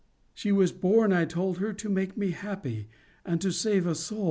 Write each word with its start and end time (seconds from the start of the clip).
She 0.33 0.51
was 0.51 0.71
born, 0.71 1.13
I 1.13 1.25
told 1.25 1.59
her, 1.59 1.73
to 1.73 1.87
make 1.87 2.17
me 2.17 2.31
happy 2.31 2.89
and 3.23 3.39
to 3.39 3.51
save 3.51 3.85
a 3.85 3.93
soul. 3.93 4.19